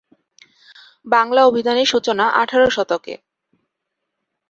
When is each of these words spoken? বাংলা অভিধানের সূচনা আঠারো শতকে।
বাংলা 1.07 1.41
অভিধানের 1.45 1.87
সূচনা 1.87 2.25
আঠারো 2.33 2.67
শতকে। 2.69 3.13